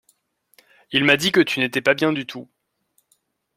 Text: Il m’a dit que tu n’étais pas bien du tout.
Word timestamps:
Il 0.91 1.03
m’a 1.03 1.15
dit 1.15 1.31
que 1.31 1.41
tu 1.41 1.59
n’étais 1.59 1.81
pas 1.83 1.93
bien 1.93 2.11
du 2.11 2.25
tout. 2.25 2.49